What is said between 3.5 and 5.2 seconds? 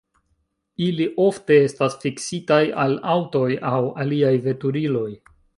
aŭ aliaj veturiloj.